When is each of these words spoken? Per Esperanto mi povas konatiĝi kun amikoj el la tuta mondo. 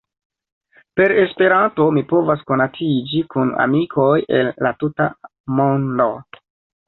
Per 0.99 1.11
Esperanto 1.23 1.85
mi 1.97 2.01
povas 2.13 2.41
konatiĝi 2.51 3.21
kun 3.35 3.51
amikoj 3.65 4.09
el 4.39 4.51
la 4.67 4.71
tuta 4.85 5.09
mondo. 5.61 6.09